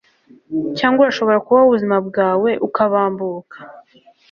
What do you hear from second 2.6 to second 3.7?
ukabambuka.”